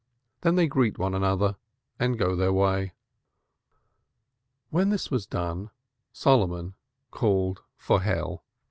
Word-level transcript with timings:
Then 0.41 0.55
they 0.55 0.65
greet 0.65 0.97
one 0.97 1.13
another 1.13 1.57
and 1.99 2.17
go 2.17 2.35
their 2.35 2.51
way." 2.51 2.93
When 4.71 4.89
this 4.89 5.11
was 5.11 5.27
done, 5.27 5.69
Solomon 6.11 6.73
called 7.11 7.61
for 7.77 8.01
Hell. 8.01 8.43